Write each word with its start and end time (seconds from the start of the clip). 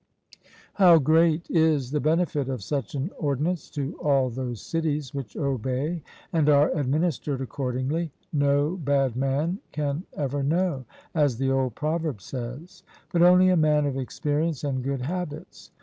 How 0.73 0.97
great 0.97 1.45
is 1.47 1.91
the 1.91 1.99
benefit 1.99 2.49
of 2.49 2.63
such 2.63 2.95
an 2.95 3.11
ordinance 3.19 3.69
to 3.69 3.93
all 4.01 4.31
those 4.31 4.59
cities, 4.59 5.13
which 5.13 5.35
obey 5.37 6.01
and 6.33 6.49
are 6.49 6.71
administered 6.71 7.39
accordingly, 7.39 8.11
no 8.33 8.77
bad 8.77 9.15
man 9.15 9.59
can 9.71 10.01
ever 10.17 10.41
know, 10.41 10.85
as 11.13 11.37
the 11.37 11.51
old 11.51 11.75
proverb 11.75 12.19
says; 12.19 12.81
but 13.13 13.21
only 13.21 13.49
a 13.49 13.55
man 13.55 13.85
of 13.85 13.95
experience 13.95 14.63
and 14.63 14.83
good 14.83 15.01
habits. 15.01 15.69